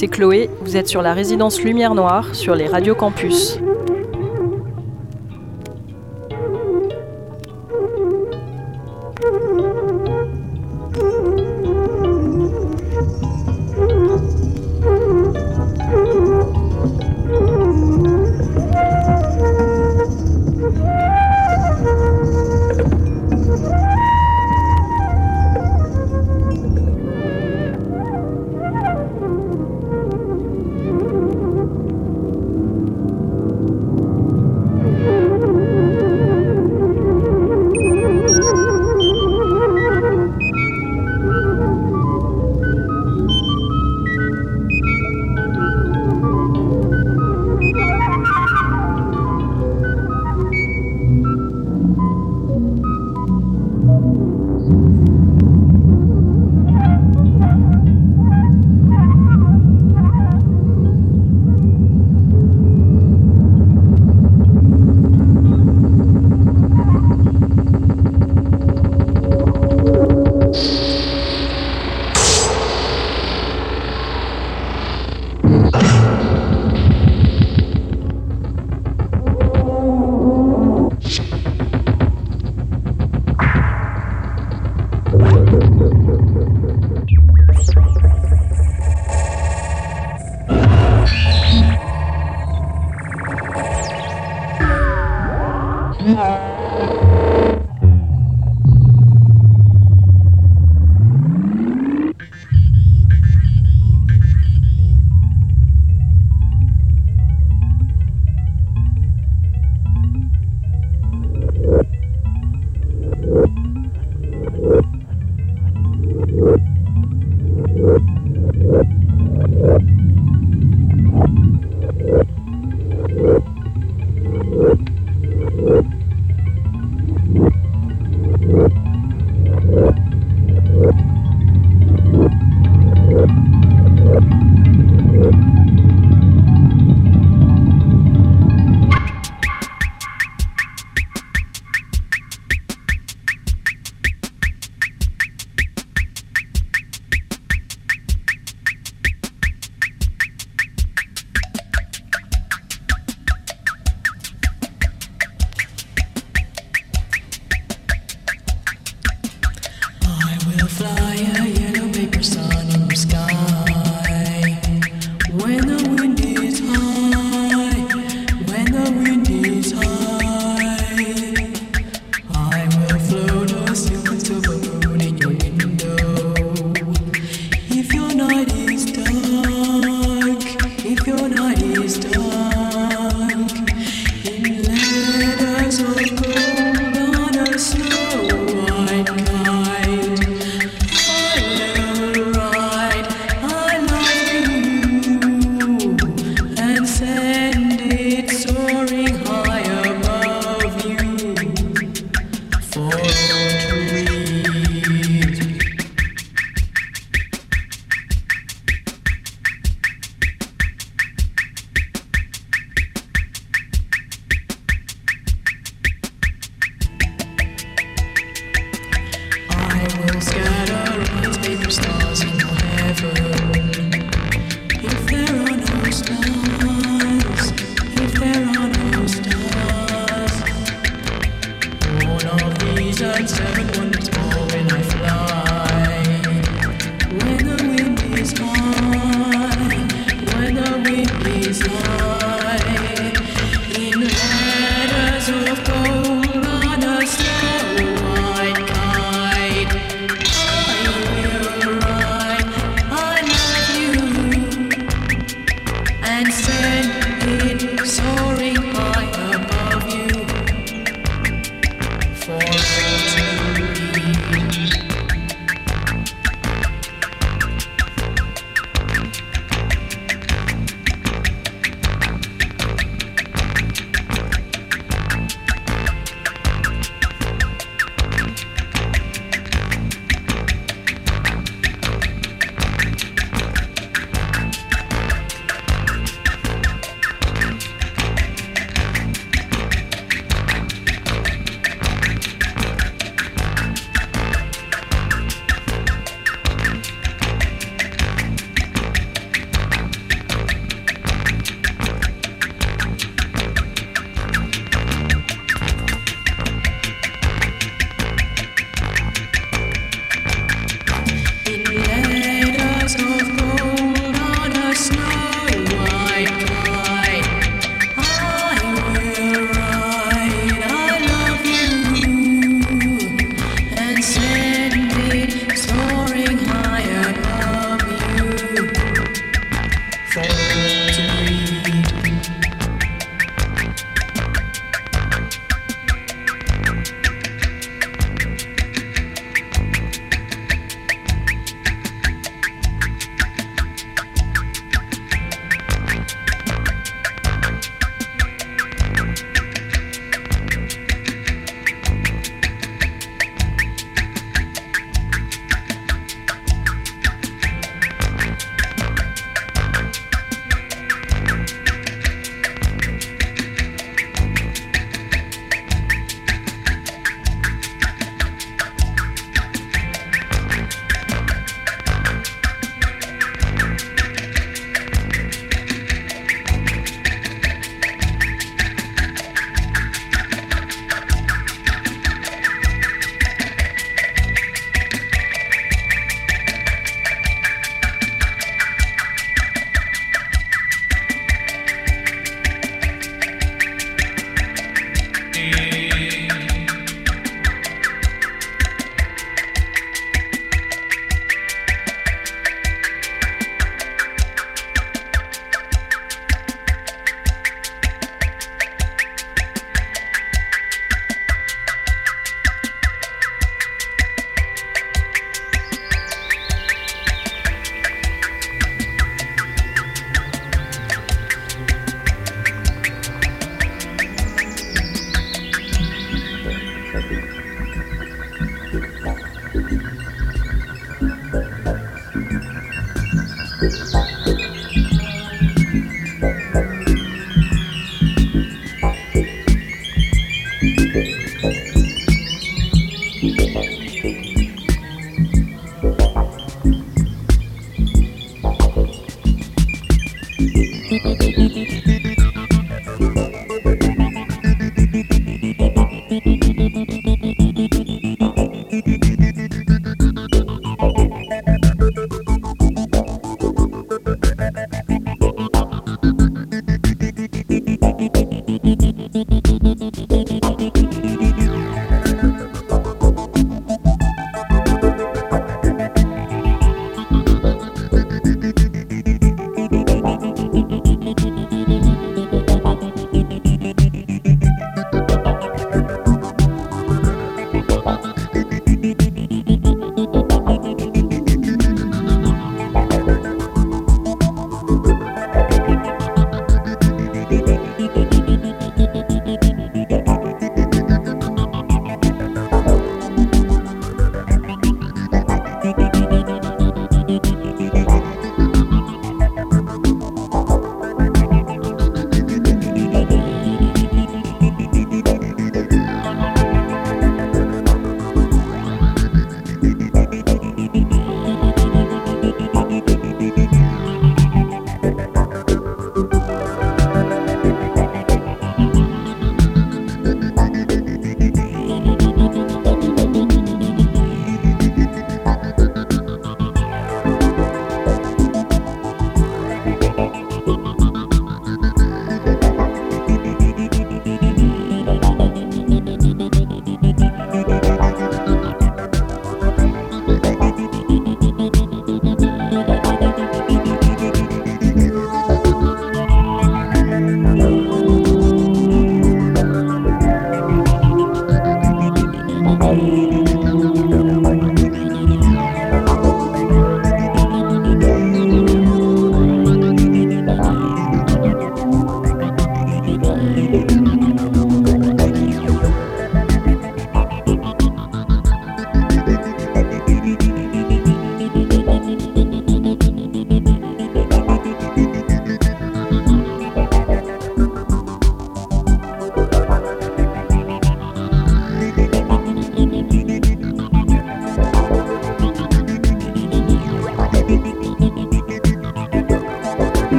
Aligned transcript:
C'est 0.00 0.08
Chloé, 0.08 0.48
vous 0.62 0.78
êtes 0.78 0.88
sur 0.88 1.02
la 1.02 1.12
résidence 1.12 1.60
Lumière 1.60 1.94
Noire 1.94 2.34
sur 2.34 2.54
les 2.54 2.66
radios 2.66 2.94
campus. 2.94 3.60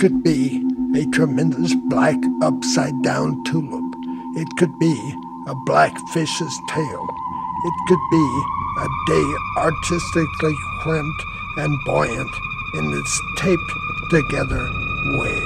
Could 0.00 0.22
be 0.22 0.64
a 0.96 1.04
tremendous 1.10 1.74
black 1.90 2.16
upside 2.40 3.02
down 3.02 3.44
tulip. 3.44 3.84
It 4.34 4.48
could 4.56 4.78
be 4.78 4.96
a 5.46 5.54
black 5.66 5.94
fish's 6.14 6.58
tail. 6.70 7.06
It 7.66 7.74
could 7.86 8.00
be 8.10 8.42
a 8.78 8.88
day 9.06 9.34
artistically 9.58 10.56
crimped 10.80 11.22
and 11.58 11.78
buoyant 11.84 12.34
in 12.76 12.94
its 12.94 13.20
taped 13.36 13.72
together 14.08 14.70
way. 15.18 15.39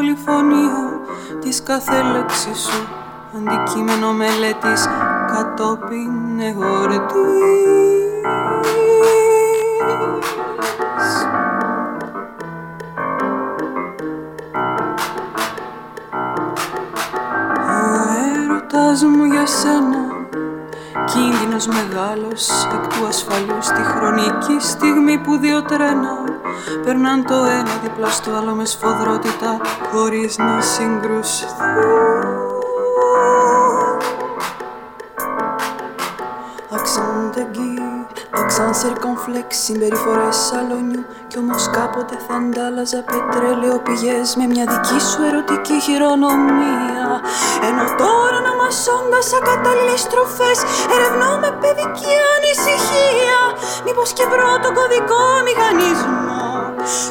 Πολυφωνία 0.00 1.00
της 1.40 1.62
κάθε 1.62 2.02
λέξης 2.02 2.58
σου 2.58 2.88
αντικείμενο 3.36 4.12
μελέτης 4.12 4.88
κατόπιν 5.32 6.40
εγωρετής. 6.40 7.10
Ο 17.56 17.80
έρωτας 18.34 19.04
μου 19.04 19.24
για 19.24 19.46
σένα 19.46 20.06
κίνδυνος 21.04 21.66
μεγάλος 21.66 22.48
εκ 22.74 22.86
του 22.86 23.06
ασφαλούς 23.06 23.64
στη 23.64 23.82
χρονική 23.82 24.56
στιγμή 24.58 25.18
που 25.18 25.36
δύο 25.36 25.62
τρένα 25.62 26.39
Περνάν 26.84 27.24
το 27.26 27.34
ένα 27.34 27.74
δίπλα 27.82 28.08
στο 28.08 28.30
άλλο 28.30 28.54
με 28.54 28.64
σφοδρότητα 28.64 29.60
χωρίς 29.92 30.38
να 30.38 30.60
συγκρουστούν 30.60 32.00
Αξάν 38.32 38.74
σερκομφλέξ, 38.74 39.56
συμπεριφορές 39.64 40.36
σαλονιού 40.36 41.04
Κι 41.28 41.38
όμως 41.38 41.70
κάποτε 41.76 42.16
θα 42.26 42.34
αντάλλαζα 42.34 43.00
πετρέλαιο 43.10 43.78
πηγές 43.86 44.28
Με 44.38 44.46
μια 44.52 44.64
δική 44.72 45.00
σου 45.08 45.20
ερωτική 45.28 45.76
χειρονομία. 45.86 47.08
Ενώ 47.68 47.84
τώρα 48.00 48.38
να 48.46 48.52
μασώντας 48.60 49.26
ακατάλληλες 49.38 50.00
στροφές 50.06 50.58
Ερευνώ 50.94 51.32
με 51.42 51.50
παιδική 51.60 52.14
ανησυχία. 52.34 53.38
Μήπως 53.84 54.12
και 54.16 54.24
βρω 54.32 54.50
τον 54.62 54.72
κωδικό 54.78 55.22
μηχανισμό; 55.46 56.49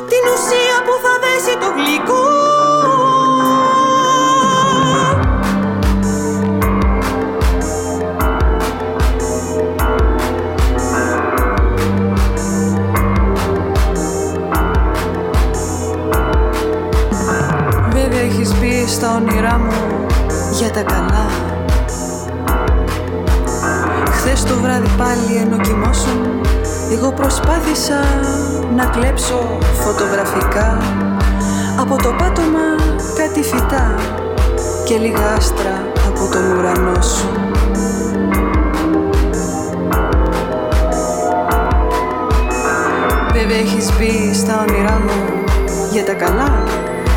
Την 0.10 0.24
ουσία 0.34 0.78
που 0.86 0.94
θα 1.04 1.14
δέσει 1.22 1.58
το 1.58 1.68
γλυκό. 1.76 2.24
Βέβαια 17.92 18.20
έχεις 18.20 18.54
μπει 18.60 18.88
στα 18.88 19.16
όνειρά 19.16 19.58
μου 19.58 20.06
για 20.52 20.72
τα 20.72 20.82
καλά. 20.82 21.28
Χθες 24.12 24.44
το 24.44 24.56
βράδυ 24.56 24.90
πάλι 24.98 25.36
ενώ 25.42 25.58
κοιμώσουν 25.58 26.29
εγώ 26.92 27.12
προσπάθησα 27.12 28.00
να 28.76 28.86
κλέψω 28.86 29.58
φωτογραφικά 29.74 30.78
Από 31.80 31.96
το 31.96 32.14
πάτωμα 32.18 32.76
κάτι 33.16 33.42
φυτά 33.44 33.96
Και 34.86 34.98
λίγα 34.98 35.34
άστρα 35.38 35.92
από 36.08 36.32
τον 36.32 36.58
ουρανό 36.58 37.02
σου. 37.02 37.30
Βέβαια 43.34 43.58
έχεις 43.58 43.90
μπει 43.98 44.34
στα 44.34 44.66
όνειρά 44.70 45.00
μου 45.00 45.44
για 45.92 46.04
τα 46.06 46.14
καλά. 46.14 46.64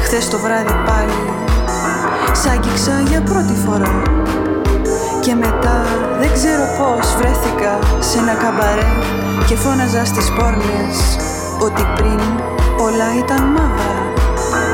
Χθες 0.02 0.28
το 0.28 0.38
βράδυ 0.38 0.74
πάλι 0.86 1.22
Σ' 2.32 2.46
άγγιξα 2.46 3.00
για 3.08 3.20
πρώτη 3.20 3.54
φορά 3.66 4.02
Και 5.20 5.34
μετά 5.34 5.84
δεν 6.22 6.32
ξέρω 6.32 6.64
πώς 6.78 7.14
βρέθηκα 7.18 7.78
σε 7.98 8.18
ένα 8.18 8.34
καμπαρέ 8.34 8.92
και 9.46 9.56
φώναζα 9.56 10.04
στις 10.04 10.30
πόρνες 10.30 10.96
ότι 11.60 11.82
πριν 11.94 12.20
όλα 12.86 13.08
ήταν 13.22 13.42
μαύρα 13.42 13.96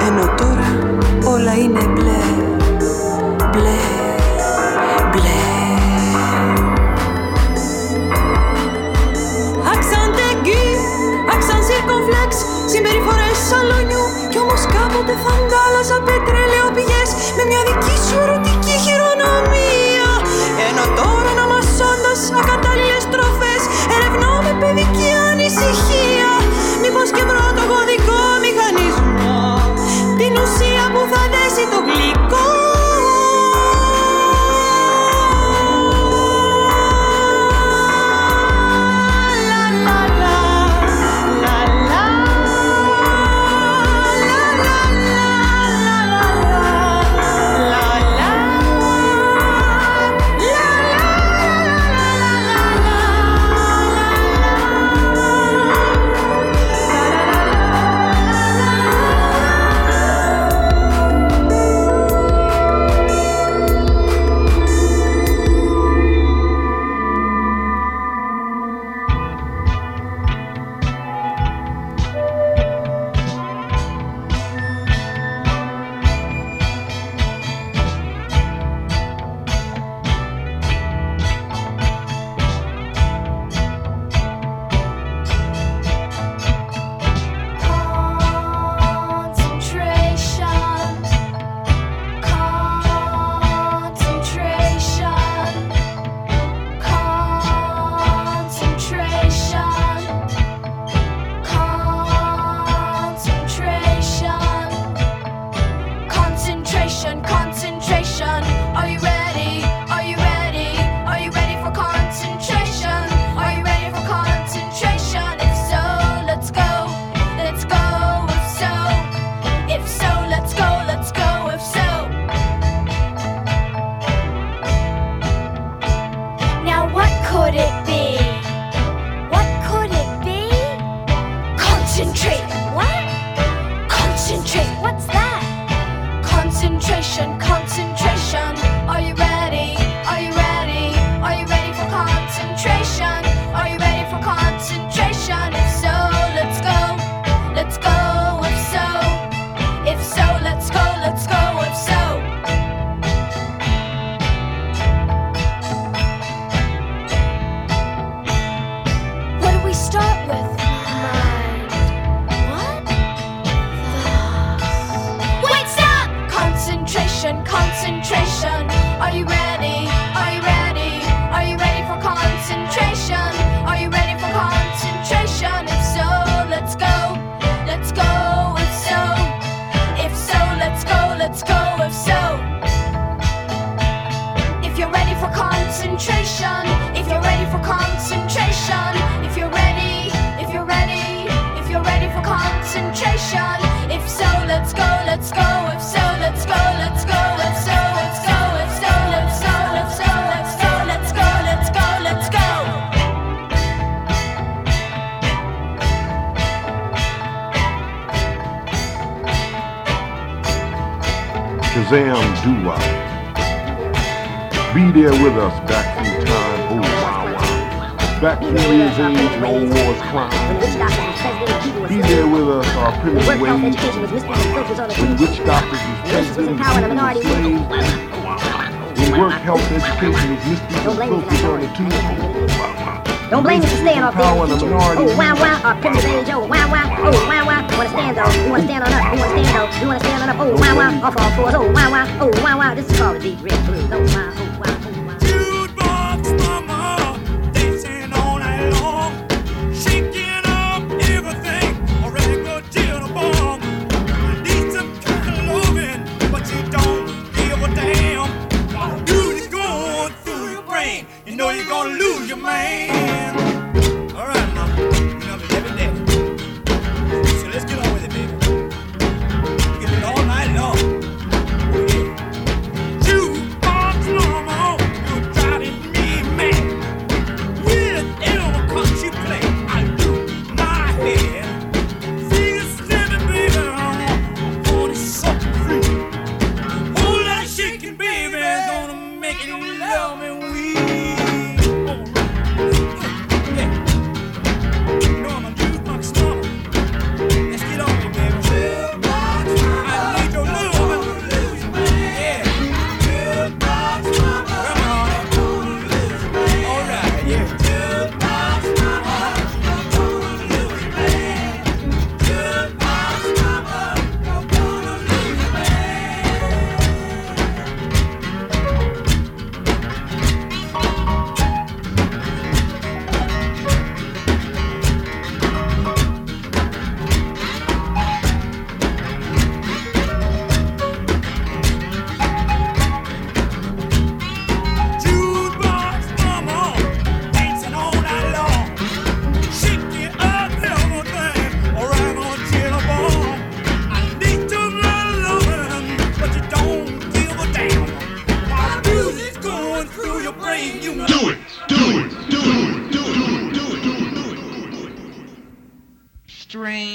ενώ 0.08 0.34
τώρα 0.40 0.70
όλα 1.34 1.52
είναι 1.62 1.82
μπλε, 1.94 2.22
μπλε, 3.52 3.80
μπλε. 5.10 5.42
Accent 9.74 10.16
aigu, 10.28 10.62
accent 11.34 11.62
circonflexe, 11.68 12.40
συμπεριφορές 12.72 13.36
σαλονιού 13.48 14.04
κι 14.30 14.38
όμως 14.44 14.62
κάποτε 14.74 15.14
θα 15.24 15.32
αντάλλαζα 15.38 15.96
πετρέλαιο 16.08 16.66
πηγές 16.76 17.10
με 17.36 17.42
μια 17.50 17.62
δική 17.68 17.96
σου 18.06 18.16
ερωτική 18.24 18.76
χειρονομία 18.84 20.08
ενώ 20.68 20.84
τώρα 20.98 21.28
Πεσόντα 21.78 22.14
ακατάλληλες 22.40 23.04
τροφέ, 23.12 23.54
ερευνώ 23.94 24.32
με 24.44 24.52
παιδική 24.60 25.10
ανησυχία. 25.30 26.30
Μήπως 26.82 27.08
και 27.14 27.24
βρω 27.28 27.46
το 27.58 27.64
κωδικό 27.72 28.20
μηχανισμό, 28.44 29.42
την 30.18 30.32
ουσία 30.42 30.84
που 30.92 31.02
θα 31.12 31.22
δέσει 31.32 31.64
το 31.72 31.78
γλυκό. 31.86 32.37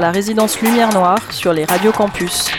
La 0.00 0.10
résidence 0.10 0.60
Lumière 0.60 0.92
Noire 0.94 1.30
sur 1.30 1.52
les 1.52 1.64
radios 1.64 1.92
campus. 1.92 2.50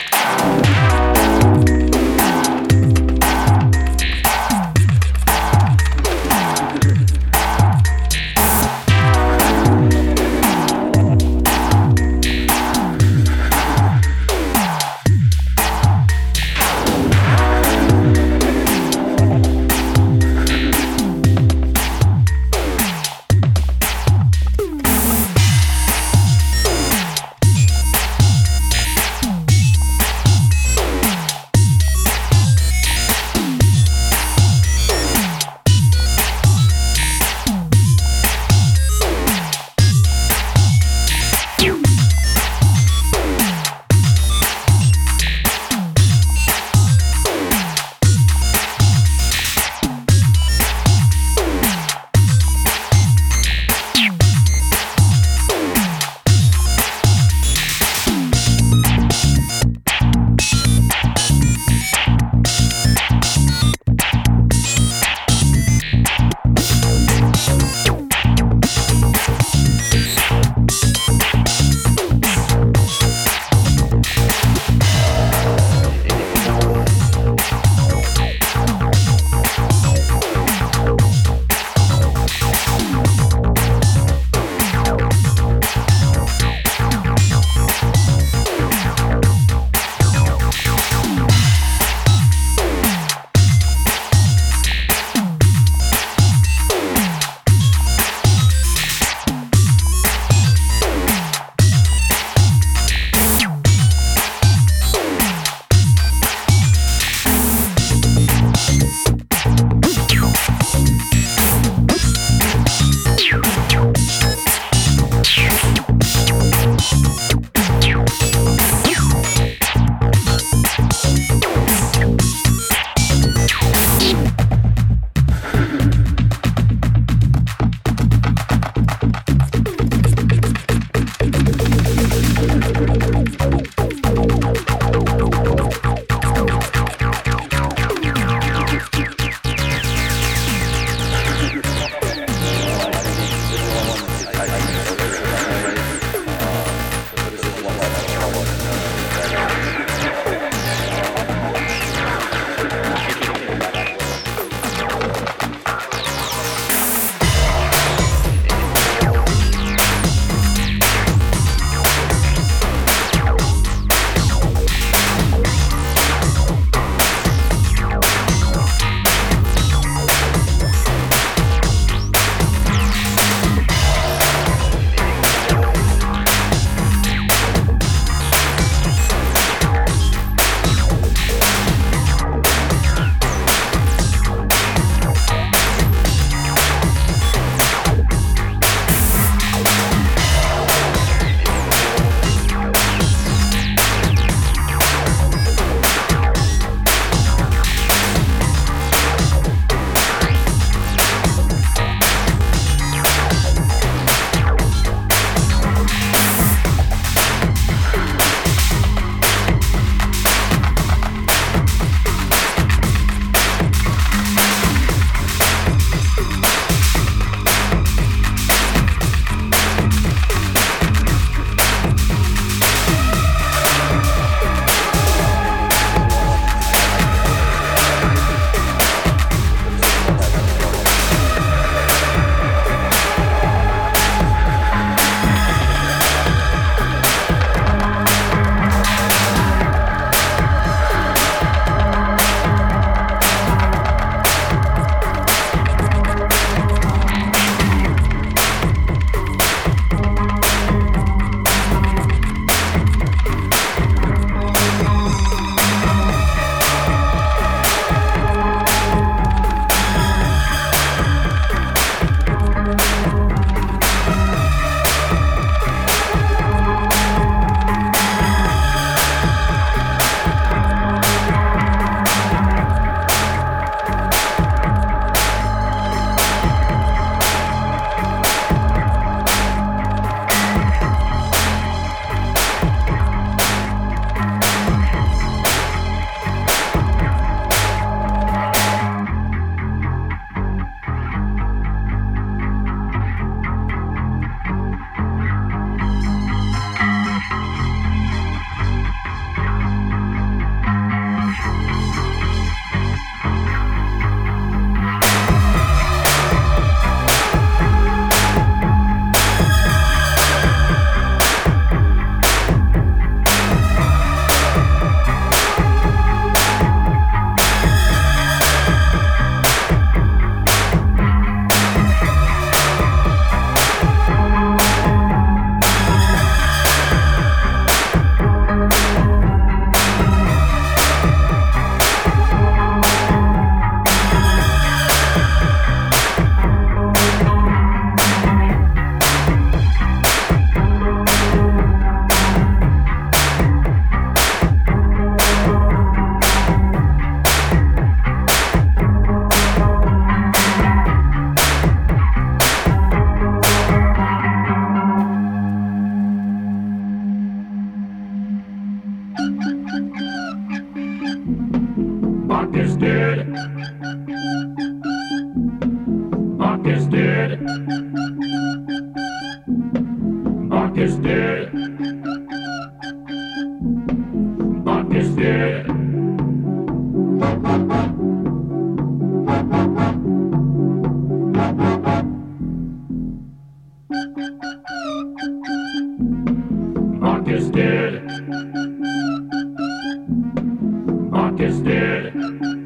always 391.52 391.60
did. 391.64 392.61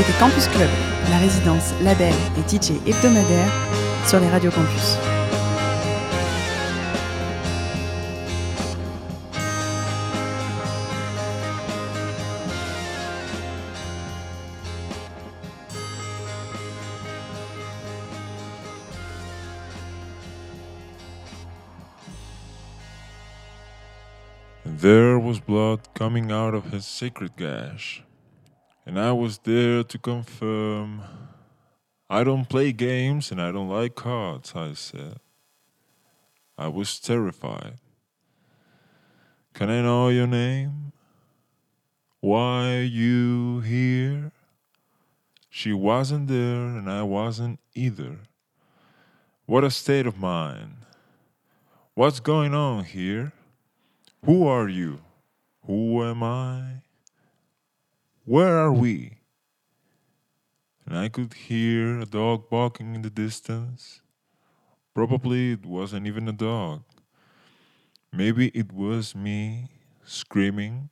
C'était 0.00 0.18
Campus 0.18 0.46
Club, 0.48 0.70
la 1.10 1.18
résidence 1.18 1.74
label 1.82 2.14
et 2.38 2.48
DJ 2.48 2.70
hebdomadaire 2.86 3.52
sur 4.06 4.18
les 4.18 4.30
radios 4.30 4.50
campus. 4.50 4.96
There 24.64 25.18
was 25.18 25.40
blood 25.40 25.80
coming 25.92 26.32
out 26.32 26.54
of 26.54 26.72
his 26.72 26.86
sacred 26.86 27.36
gash. 27.36 28.02
And 28.86 28.98
I 28.98 29.12
was 29.12 29.38
there 29.38 29.82
to 29.84 29.98
confirm. 29.98 31.02
I 32.08 32.24
don't 32.24 32.48
play 32.48 32.72
games 32.72 33.30
and 33.30 33.40
I 33.40 33.52
don't 33.52 33.68
like 33.68 33.94
cards, 33.94 34.52
I 34.56 34.72
said. 34.72 35.18
I 36.58 36.68
was 36.68 36.98
terrified. 36.98 37.74
Can 39.54 39.70
I 39.70 39.82
know 39.82 40.08
your 40.08 40.26
name? 40.26 40.92
Why 42.20 42.80
you 42.80 43.60
here? 43.60 44.32
She 45.48 45.72
wasn't 45.72 46.28
there 46.28 46.66
and 46.66 46.90
I 46.90 47.02
wasn't 47.02 47.60
either. 47.74 48.18
What 49.46 49.64
a 49.64 49.70
state 49.70 50.06
of 50.06 50.18
mind. 50.18 50.76
What's 51.94 52.20
going 52.20 52.54
on 52.54 52.84
here? 52.84 53.32
Who 54.24 54.46
are 54.46 54.68
you? 54.68 55.00
Who 55.66 56.04
am 56.04 56.22
I? 56.22 56.82
Where 58.30 58.56
are 58.58 58.72
we? 58.72 59.18
And 60.86 60.96
I 60.96 61.08
could 61.08 61.34
hear 61.34 61.98
a 61.98 62.06
dog 62.06 62.48
barking 62.48 62.94
in 62.94 63.02
the 63.02 63.10
distance. 63.10 64.02
Probably 64.94 65.50
it 65.50 65.66
wasn't 65.66 66.06
even 66.06 66.28
a 66.28 66.32
dog. 66.32 66.84
Maybe 68.12 68.50
it 68.54 68.70
was 68.72 69.16
me 69.16 69.70
screaming, 70.04 70.90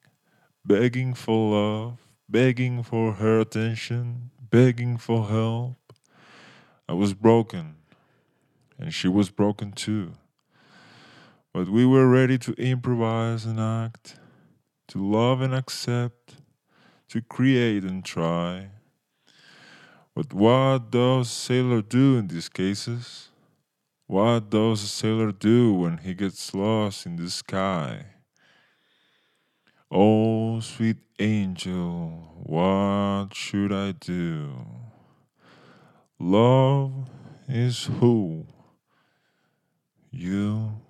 begging 0.64 1.14
for 1.14 1.52
love, 1.54 1.98
begging 2.28 2.82
for 2.82 3.12
her 3.12 3.38
attention, 3.38 4.32
begging 4.50 4.96
for 4.96 5.28
help. 5.28 5.92
I 6.88 6.94
was 6.94 7.14
broken, 7.14 7.76
and 8.80 8.92
she 8.92 9.06
was 9.06 9.30
broken 9.30 9.70
too. 9.70 10.14
But 11.54 11.68
we 11.68 11.86
were 11.86 12.08
ready 12.08 12.36
to 12.38 12.52
improvise 12.54 13.44
and 13.44 13.60
act, 13.60 14.16
to 14.88 14.98
love 14.98 15.40
and 15.40 15.54
accept, 15.54 16.37
to 17.08 17.20
create 17.20 17.84
and 17.84 18.04
try. 18.04 18.68
But 20.14 20.32
what 20.32 20.90
does 20.90 21.28
a 21.28 21.30
sailor 21.30 21.82
do 21.82 22.18
in 22.18 22.28
these 22.28 22.48
cases? 22.48 23.28
What 24.06 24.50
does 24.50 24.82
a 24.82 24.88
sailor 24.88 25.32
do 25.32 25.74
when 25.74 25.98
he 25.98 26.14
gets 26.14 26.54
lost 26.54 27.06
in 27.06 27.16
the 27.16 27.30
sky? 27.30 28.06
Oh, 29.90 30.60
sweet 30.60 30.98
angel, 31.18 32.42
what 32.42 33.34
should 33.34 33.72
I 33.72 33.92
do? 33.92 34.66
Love 36.18 37.08
is 37.48 37.84
who? 37.84 38.46
You 40.10 40.80